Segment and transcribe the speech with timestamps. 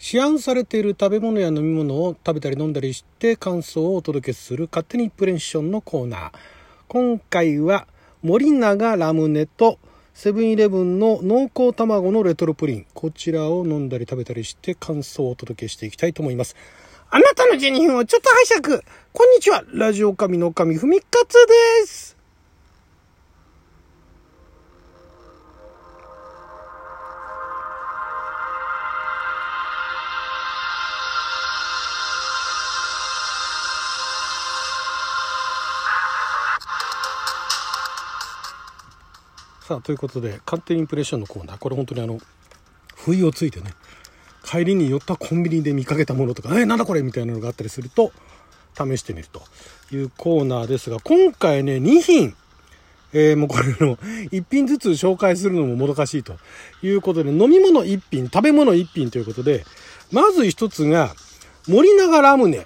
[0.00, 6.30] 市販されている食べ物や飲み物を食べたり飲んだりして感想をお届けする勝手にインプレッションのコーナー。
[6.86, 7.88] 今回は
[8.22, 9.80] 森永ラムネと
[10.14, 12.86] セブンイレブンの濃厚卵のレトロプリン。
[12.94, 16.54] こちらを飲んだり食べたりして感想をお届けしていきたいと思います。
[17.10, 18.82] あなたの12分をちょっと拝借。
[19.12, 19.64] こんにちは。
[19.72, 21.34] ラジオ神の神ふみかつ
[21.82, 22.17] です。
[39.68, 41.58] さあ、ということで、勝手にインプレッションのコーナー。
[41.58, 42.18] これ本当にあの、
[42.96, 43.74] 不意をついてね、
[44.42, 48.10] 帰りに寄ったコンビニで見かけたものとか、え、なんだこれみたいなのがあったりすると、
[48.74, 49.42] 試してみると
[49.94, 52.34] いうコーナーですが、今回ね、2品、
[53.12, 53.98] えー、もうこれの
[54.32, 56.38] 1品ずつ紹介するのももどかしいと
[56.82, 59.66] いうことで、飲み物1品、食べ物1品ということで、
[60.10, 61.14] まず1つが、
[61.68, 62.64] 森永ラムネ。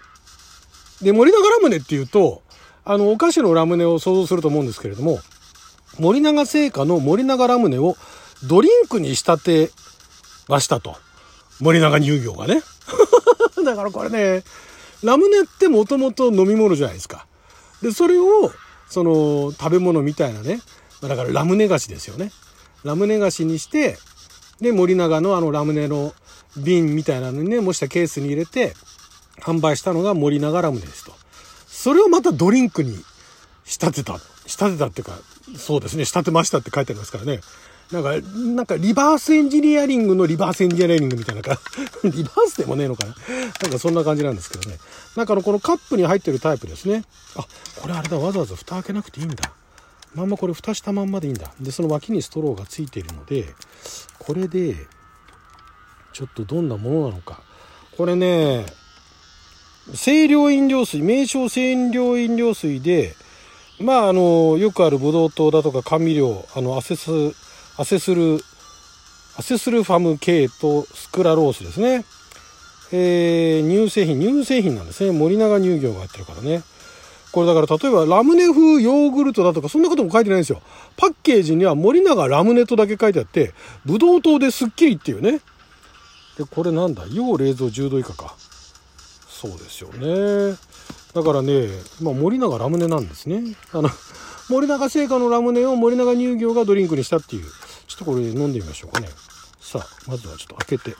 [1.03, 2.45] で、森永ラムネっていうと、
[2.85, 5.19] あの、お菓子のラムネを想像すると思うんですけれども、
[5.99, 7.97] 森永製菓の森永ラムネを
[8.45, 9.71] ドリンクに仕立て
[10.49, 10.97] ましたと。
[11.61, 12.63] 森永乳業がね。
[13.65, 14.43] だからこれね、
[15.03, 17.27] ラムネってもともと飲み物じゃないですか。
[17.83, 18.53] で、それを、
[18.89, 20.61] その、食べ物みたいなね。
[21.01, 22.33] だからラムネ菓子ですよね。
[22.85, 23.99] ラムネ菓子にして、
[24.61, 26.15] で、森永のあのラムネの
[26.57, 28.75] 瓶みたいなのにね、模したケースに入れて、
[29.41, 31.13] 販売したのが森永ラムネですと。
[31.67, 32.97] それをまたドリンクに
[33.65, 34.19] 仕立てた。
[34.47, 35.19] 仕立てたっていうか、
[35.57, 37.41] そうですね、仕立てましたって書いてありますからね。
[37.93, 41.61] なんか、なんかリバースエンジニアリングのリバースエンジニアリングみたいなか、
[42.05, 43.15] リバースでもねえのかな
[43.63, 44.79] なんかそんな感じなんですけどね。
[45.15, 47.05] なんかあの、このカップに入ってるタイプですね。
[47.37, 49.53] あ、これあれだ、わざわざ蓋開けなくていいんだ。
[50.15, 51.53] まんまこれ蓋したまんまでいいんだ。
[51.61, 53.55] で、その脇にストローがついているので、
[54.19, 54.77] これで、
[56.13, 57.41] ちょっとどんなものなのか。
[57.97, 58.67] これね、
[59.95, 63.17] 清涼飲料水、名称清涼飲料水で、
[63.83, 67.11] まあ、あの、よくあるブドウ糖だとか甘味料、あの、アセス、
[67.77, 68.43] アセスル、
[69.37, 72.05] アセスルファム系とスクラロースですね。
[72.93, 75.11] えー、乳製品、乳製品なんですね。
[75.11, 76.63] 森永乳業がやってるからね。
[77.33, 80.61] これだから例えばラムネ風ヨーグルトだとかそんなことも書いてないんですよ。
[80.99, 83.55] パッケージには森永ラムネとだけ書いてあって、
[83.87, 85.41] ブドウ糖ですっきりっていうね。
[86.37, 87.05] で、これなんだ？
[87.11, 88.37] 要冷蔵10度以下か。
[89.27, 90.59] そうですよね。
[91.15, 91.69] だからね、
[92.01, 93.43] まあ、森永ラムネなんですね。
[93.73, 93.91] あの、
[94.49, 97.45] 森永製菓のラムネを森永乳業がドリンクにしたっていう。
[97.87, 99.09] ちょっとこれ飲んでみましょうかね。
[99.61, 100.97] さあ、まずはちょっと開けて。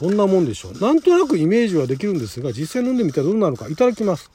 [0.00, 0.78] どんなもんでしょう。
[0.78, 3.68] なんとなくイメージはできるんですが、実際飲んでみたらどうなのか。
[3.68, 4.30] いただきます。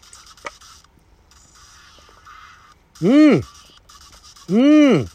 [3.02, 3.42] うん。
[4.50, 4.58] う
[4.98, 5.08] ん。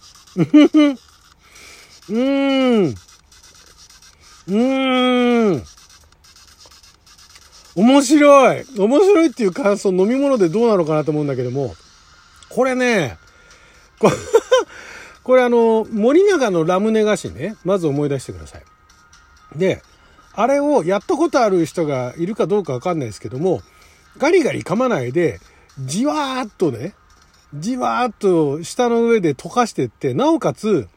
[2.08, 2.94] うん。
[4.48, 5.57] うん。
[7.78, 11.76] 面白い面白いっていう感想飲み物でどうなのかなと思うんだけども、
[12.48, 13.18] これね、
[14.00, 14.10] こ
[15.22, 18.62] これあの、森永のラムネ菓子ね、まず思い出してください。
[19.56, 19.80] で、
[20.34, 23.60] あれをやったことある人がいるかどうかわかんないですけども、
[24.16, 25.38] ガリガリ噛まないで、
[25.78, 26.94] じわーっとね、
[27.54, 30.88] じわーっと下の上で溶かしてって、なおかつ、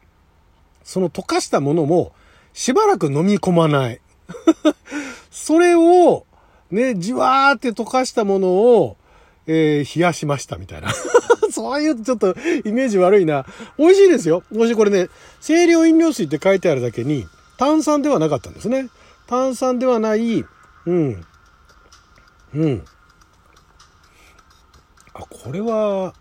[0.82, 2.12] その溶かしたものも
[2.54, 4.00] しばらく飲み込まない。
[5.30, 6.26] それを、
[6.72, 8.96] ね、じわーって溶かしたものを、
[9.46, 10.88] えー冷やしましたみたいな。
[11.52, 12.34] そういうちょっと
[12.64, 13.44] イメージ悪いな。
[13.78, 14.42] 美味しいですよ。
[14.50, 14.74] 美味しい。
[14.74, 15.08] これね、
[15.42, 17.26] 清涼飲料水って書いてあるだけに、
[17.58, 18.88] 炭酸ではなかったんですね。
[19.26, 20.44] 炭酸ではない、
[20.86, 21.24] うん。
[22.54, 22.84] うん。
[25.12, 26.14] あ、これは、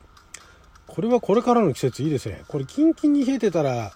[0.87, 2.43] これはこれからの季節いいですね。
[2.49, 3.93] これキンキンに冷えてたら、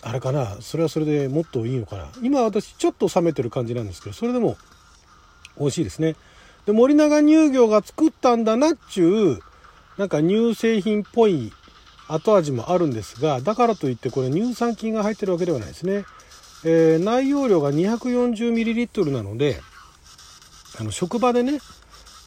[0.00, 2.08] あれかな、それはそれでもっといいのかな。
[2.22, 4.56] 今私ちょっと冷めてる感じなんですけど、それでも
[5.58, 6.16] 美味しいですね。
[6.66, 9.40] で、森永乳業が作ったんだなっちゅう、
[9.98, 11.52] なんか乳製品っぽい
[12.08, 16.04] 後味もあるんですが、だからといってこれ乳酸菌が入ってるわけではないですね。
[16.64, 19.60] えー内容量が 240ml なので、
[20.80, 21.60] あの、職場でね、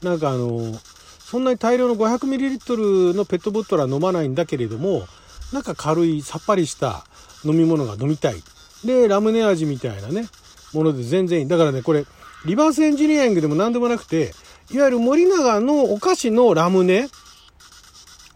[0.04, 0.74] なんかあの、
[1.20, 5.04] そんなに大量の 500ml のペットボトルは飲まないんだけれども、
[5.54, 7.06] なんか軽いさっぱりした
[7.44, 8.42] 飲み物が飲みたい。
[8.86, 10.28] で、ラムネ味みたいなね、
[10.74, 11.48] もので全然いい。
[11.48, 12.06] だからね、これ、
[12.46, 14.34] リバースエンジニアリングでも何でもなくて、
[14.72, 17.08] いわゆる森永のお菓子のラムネ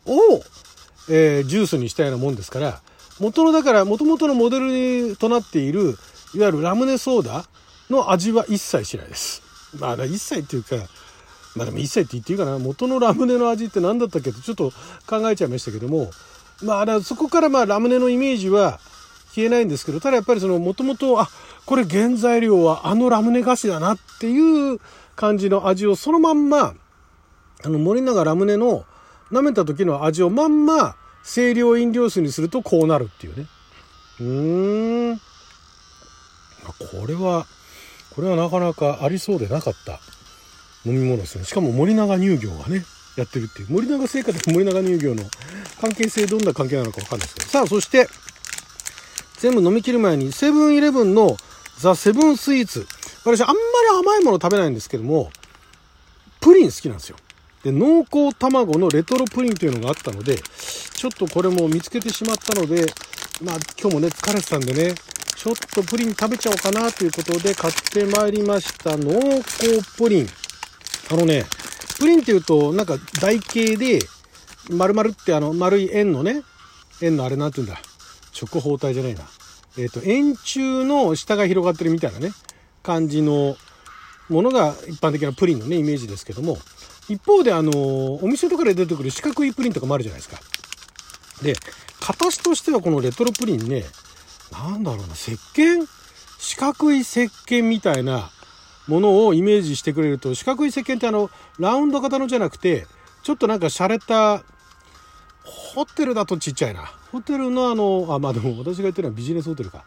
[0.06, 0.44] を、
[1.10, 2.82] えージュースにしたようなもんですから、
[3.20, 4.60] 元の、だから、元々のモデ
[5.10, 5.98] ルとなっている、
[6.34, 7.46] いわゆるラムネソーダ
[7.90, 9.42] の味は一切しないです。
[9.80, 10.76] まあ、一切っていうか、
[11.56, 12.60] まあでも一切って言っていいかな。
[12.60, 14.74] 元のラムネの味って何だったっけとちょっと
[15.08, 16.12] 考えちゃいましたけども、
[16.62, 18.80] まあ、そこからまあラムネのイメージは
[19.34, 21.30] 消えないんですけど、ただやっぱりその元々、あ、
[21.66, 24.80] これ原材料はあのラムネ菓子だなっていう
[25.16, 26.76] 感じの味をそのまんま、
[27.64, 28.86] あの森永ラムネの
[29.32, 30.96] 舐めた時の味をまんま
[31.26, 33.48] 清涼飲料水にするとこうなるっていうね。
[34.20, 35.18] うーん。
[36.68, 37.46] これは、
[38.16, 40.00] これはなかなかありそうでなかった
[40.86, 41.46] 飲み物ですね。
[41.46, 42.84] しかも森永乳業がね、
[43.18, 43.72] やってるっていう。
[43.72, 45.24] 森永製菓と森永乳業の
[45.82, 47.50] 関係性どんな関係なのかわかんないですけど。
[47.50, 48.08] さあ、そして、
[49.40, 51.38] 全部飲み切る前に、セブンイレブンの
[51.80, 52.88] ザ・セブンスイーツ。
[53.24, 53.60] 私、あんまり
[54.00, 55.32] 甘いもの食べないんですけども、
[56.40, 57.18] プリン好きなんですよ。
[57.64, 62.86] で、濃厚卵のレトロプリンというのがあったので、ちょっとこれも見つけてしまったので、
[63.42, 64.94] まあ今日もね、疲れてたんでね、
[65.36, 70.30] ちょっとプリン食べちゃおうかなということで買ってまいりました濃厚プリン。
[71.12, 71.46] あのね、
[72.00, 74.00] プリンって言うとなんか台形で、
[74.70, 76.44] 丸々ってあの丸い円のね、
[77.02, 77.80] 円のあれなんて言うんだ。
[78.40, 79.22] 直方体じゃないな。
[79.78, 82.32] えっ、ー、と、円柱の下が広がってるみたいなね、
[82.84, 83.58] 感じの
[84.30, 86.58] ものが一般的なプリンのね、イメージですけども、
[87.10, 87.72] 一方であの、
[88.24, 90.40] お店とかで出てくる四角いプリンとかもあるじゃないですか。
[91.44, 91.56] で、
[92.00, 93.86] 形としてはこのレトロプリンね、
[94.52, 95.88] なんだろうな、石鹸？
[96.38, 98.30] 四角い石鹸みたいな
[98.88, 101.30] ものをイメージしてくれると、四角い石鹸ってあの、
[101.60, 102.88] ラウンド型のじゃなくて、
[103.24, 104.44] ちょっとなんか洒落た、
[105.46, 106.92] ホテルだとちっちゃいな。
[107.12, 109.86] ホテルのあの、あ、まあでも私が言ってるのはビジネスホテルか。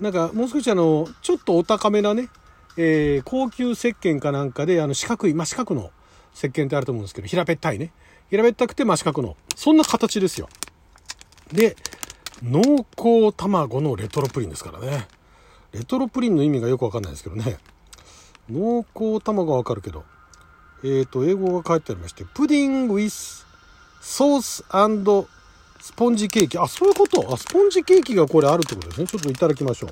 [0.00, 2.28] なんかもう少しあの、ちょっとお高めなね、
[2.76, 5.90] えー、高級石鹸かなんかで、あの四角い、まあ、四角の
[6.34, 7.92] 石鹸ってあると思うんですけど、平べったいね。
[8.30, 9.36] 平べったくて真四角の。
[9.56, 10.48] そんな形ですよ。
[11.52, 11.76] で、
[12.42, 15.08] 濃厚卵のレトロプリンですからね。
[15.72, 17.58] レトロプリンの意味がよくわかんないですけどね。
[18.50, 20.04] 濃厚卵はわかるけど。
[20.82, 23.44] えっ、ー、と、英語が書いてありまして、プディング with
[24.00, 24.64] ソース
[25.80, 26.58] スポンジケーキ。
[26.58, 27.32] あ、そういうこと？
[27.32, 29.06] あ、スポンジケーキがこれあるってことですね。
[29.06, 29.88] ちょっといただきましょ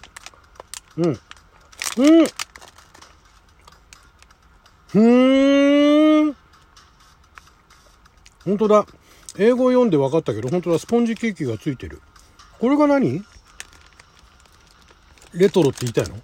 [0.96, 1.02] う。
[1.02, 1.06] うん。
[1.06, 1.18] うん。
[4.88, 6.36] ふーん。
[8.44, 8.86] 本当だ。
[9.38, 10.78] 英語読んで分かったけど、本当だ。
[10.78, 12.02] スポンジケーキがついてる。
[12.58, 13.22] これが何？
[15.34, 16.16] レトロって言いたいの？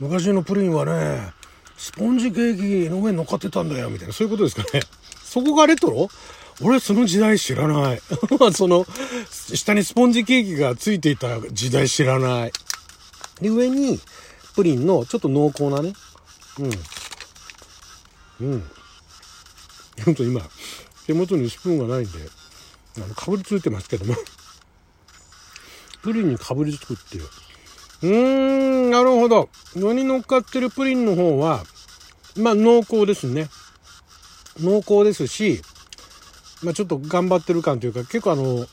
[0.00, 1.32] 昔のプリンはね、
[1.76, 4.14] スポンジケーキの上に乗っかってたんだよ、みたいな。
[4.14, 4.82] そういうことですかね。
[5.22, 6.08] そこがレトロ？
[6.60, 8.00] 俺その時代知らない。
[8.54, 8.86] その、
[9.30, 12.52] 下にスポンジケーキがついていた時代知らない。
[13.40, 14.00] で、上に、
[14.54, 15.92] プリンのちょっと濃厚なね、
[18.40, 18.70] うん、うん。
[20.04, 20.40] ほんと今、
[21.06, 22.18] 手元にスプーンがないんで、
[22.98, 24.14] あの、かぶりついてますけども
[26.02, 27.24] プリンにかぶりつくっていう。
[28.02, 29.48] うーん、なるほど。
[29.74, 31.64] 上に乗っかってるプリンの方は、
[32.36, 33.48] まあ濃厚ですね。
[34.60, 35.62] 濃厚ですし、
[36.64, 38.66] まあちょっと頑張ってる感というか、結構あの、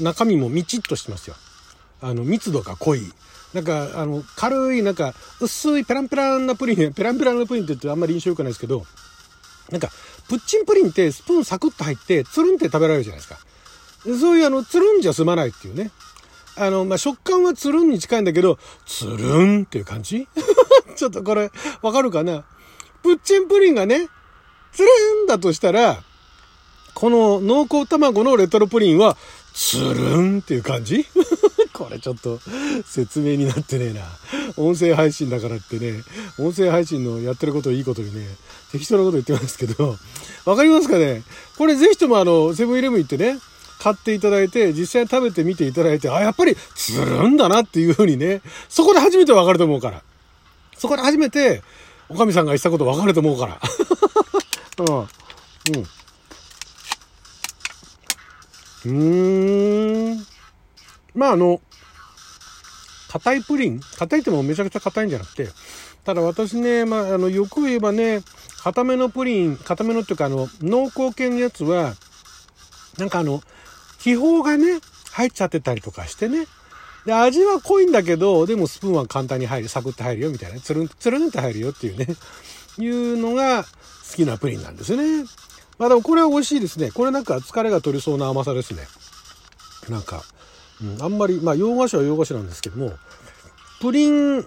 [0.00, 1.36] 中身もみちっとしてますよ。
[2.00, 3.12] あの、密度が濃い。
[3.54, 8.84] なんか、あの、軽い、なんか、薄いペランペランなプリン、ペランペランなプリンって言ってあんまり印象良くないですけど、
[9.70, 9.90] なんか、
[10.28, 13.38] プッチンプリンってスプーンサクッと入って、つるんって食べられるじゃないですか。
[14.04, 15.90] そういうあの、つるんじゃ済まないっていうね。
[16.56, 20.26] あの、まあ、食感はつるんに近いんだけど、つるんっていう感じ？
[20.96, 21.50] ちょっとこれ、
[21.82, 22.44] わかるかな？
[23.02, 24.08] プッチンプリンがね、
[24.72, 24.88] つる
[25.24, 26.02] んだとしたら、
[26.94, 29.16] この濃厚卵のレトロプリンは、
[29.54, 31.06] つるんっていう感じ？
[31.72, 32.38] これちょっと
[32.86, 34.02] 説明になってねえな。
[34.56, 36.02] 音声配信だからってね、
[36.38, 38.26] 音声配信のやってることをいいことにね、
[38.70, 39.96] 適当なこと言ってますけど、
[40.44, 41.22] わかりますかね？
[41.58, 43.38] これぜひともあの、セブンイレブン行ってね、
[43.78, 50.02] 買っていただいて、実際食べてみていただいて、あ、やっぱりつるんだなっていうふうにね、そこで初めてわかると思うから。
[50.78, 51.62] そこで初めて、
[52.08, 53.60] おかみさんが言ったことわかると思うから。
[54.78, 54.98] うん。
[54.98, 55.06] うん。
[58.84, 60.26] うーん。
[61.14, 61.60] まああの、
[63.08, 63.80] 硬いプリン？
[63.98, 65.48] 硬いってもめちゃくちゃ硬いんじゃなくて、
[66.04, 68.22] ただ私ね、まああの、よく言えばね、
[68.62, 71.94] 硬めのプリン、硬めのっていうかあの、濃厚系のやつは、
[72.98, 73.42] なんかあの、
[73.98, 76.46] 気泡がね、入っちゃってたりとかしてね。
[77.04, 80.60] で、味は濃いんだけど、でもスプーンは簡単に入る、サクッと入るよみたいな。
[80.60, 82.06] つるん、つるんと入るよっていうね、
[82.78, 83.68] いうのが好
[84.16, 85.24] きなプリンなんですよね。
[85.78, 86.90] まあでもこれは美味しいですね。
[86.90, 88.82] これなんか疲れが取れそうな甘さですね。
[89.88, 90.22] なんか、
[90.80, 92.92] うん、あんまり、まあ洋菓子は洋菓子なんですけども、
[93.80, 94.38] プリン、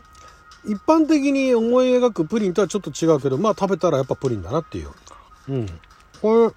[0.65, 4.91] 一般的に思い描くプリンとはちょっと違うけど、まあ食べたらやっぱプリンだなっていう。
[5.49, 5.65] うん。
[6.21, 6.53] これ、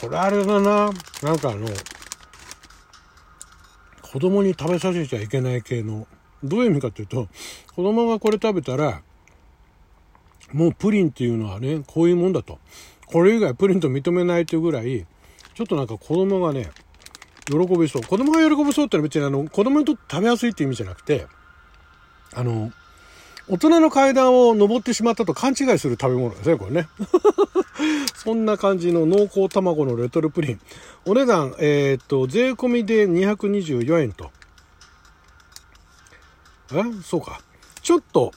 [0.00, 0.90] これあれだな。
[1.22, 1.68] なんかあの、
[4.02, 6.06] 子供に食べさせちゃいけない系の、
[6.44, 7.28] どういう意味かっていうと、
[7.74, 9.02] 子供がこれ食べたら、
[10.52, 12.58] もうプリンっていうのはね、こういうもんだと。
[13.06, 15.06] これ以外プリンと認めないというぐらい、
[15.54, 16.70] ちょっとなんか子供がね、
[17.46, 18.02] 喜びそう。
[18.02, 21.26] 子供が喜びそうってのは別にあの、子供にとって食べやすいっていう意味じゃなくて、
[22.34, 22.72] あの、
[23.48, 26.88] 大人の階段を登ってしまったと勘違いする食べ物ですね、これね。
[28.14, 30.60] そんな感じの濃厚卵のレトルプリン。
[31.04, 34.30] お値段、えー、っと、税込みで224円と。
[36.72, 36.82] え？
[37.02, 37.40] そうか。
[37.82, 38.32] ちょっと、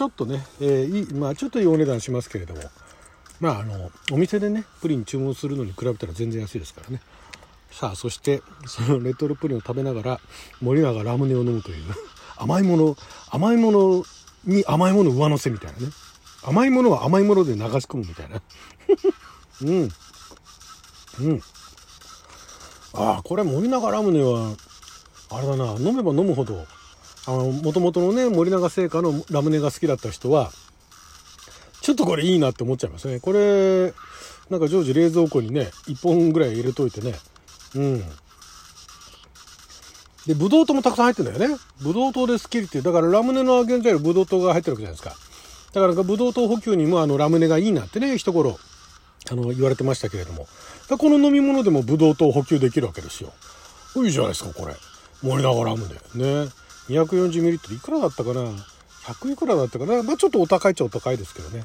[0.00, 2.62] ちょっとね、えー、いい、まあちょっといいお値段しますけれども。
[3.38, 7.02] まああの、お店でね、プリン注文するのに比べたら全然安いですからね。
[7.70, 10.20] さあ、そして、そのレトルプリンを食べながら、
[10.62, 11.84] 森永ラムネを飲むという、
[12.38, 12.96] 甘いもの、
[13.28, 14.04] 甘いもの
[14.46, 15.88] に甘いもの上乗せみたいなね。
[16.44, 18.40] 甘いものは甘いもので流し込むみたいな。
[19.60, 19.90] うん。
[21.20, 21.42] うん。
[22.94, 24.54] ああ、これ森永ラムネは、
[25.28, 26.66] あれだな、飲めば飲むほど、
[27.26, 30.50] もともとのね、森永製菓のラムネが好きだった人は、
[31.80, 33.20] ちょっとこれいいなって思っちゃいますね。
[33.20, 33.92] これ、
[34.48, 37.14] なんか常時冷蔵庫にね、1本ぐらい入れといてね。
[37.74, 38.04] うん。
[40.26, 41.60] で、ブドウ糖もたくさん入ってるんだよね。
[41.80, 45.16] ブドウ糖でスッキリって、だからラムネの原材料ブドウ糖が入ってるわけじゃないですか。
[45.72, 48.58] だからブドウ糖補給にもあのラムネがいいなってね、一頃、
[49.30, 50.48] あの、言われてましたけれども。
[50.88, 53.32] この飲み物でもブドウ糖補給できるわけですよ。
[53.96, 54.74] いいじゃないですか、これ。
[55.22, 56.44] 森永ラムネ。
[56.44, 56.50] ね。
[56.90, 58.42] 240ml いくらだったかな
[59.04, 60.02] ？100いくらだったかな？
[60.02, 61.64] まあちょっとお高いっちゃお高いですけどね。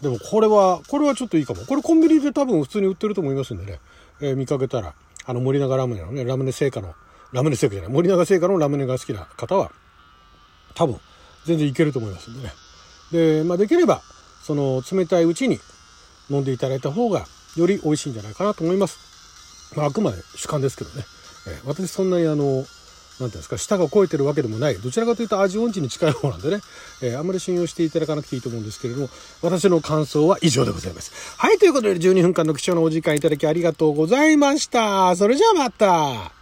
[0.00, 1.64] でもこれは、これはちょっといいかも。
[1.64, 3.78] これコンビニで多分普通に売ってると思いますんでね。
[4.20, 6.94] えー、見かけたら、あの森永ラムネのね、ラムネ製菓の、
[7.32, 9.70] ラムネ製菓じゃない、森永製菓のラムネが好きな方は、
[10.74, 10.98] 多分
[11.46, 12.52] 全然いけると思いますんでね。
[13.12, 14.02] で、まあできれば、
[14.42, 15.60] その冷たいうちに
[16.30, 17.26] 飲んでいただいた方が
[17.56, 18.98] より美味しいんじゃないかなと思います。
[19.76, 21.04] まあ、あくまで主観ですけどね。
[21.46, 22.64] えー、私そんなにあの、
[23.20, 24.76] 何ていうんですか、舌が肥えてるわけでもない。
[24.76, 26.60] どちらかというと味音痴に近い方なんでね、
[27.02, 29.10] えー、あんまり信用していただかなくていいと思うんですけれども、
[29.42, 31.12] 私の感想は以上でございます。
[31.38, 35.14] はい、ということで12分間の貴重なお時間いただきありがとうございました。
[35.16, 36.41] それじゃあまた。